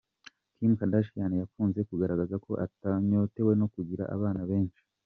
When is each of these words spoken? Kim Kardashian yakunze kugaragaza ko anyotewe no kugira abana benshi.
Kim 0.55 0.71
Kardashian 0.79 1.31
yakunze 1.41 1.79
kugaragaza 1.89 2.35
ko 2.45 2.51
anyotewe 2.95 3.51
no 3.59 3.67
kugira 3.73 4.03
abana 4.15 4.41
benshi. 4.51 4.81